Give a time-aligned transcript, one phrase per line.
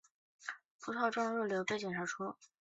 [0.79, 2.35] 葡萄状肉瘤中被检查出。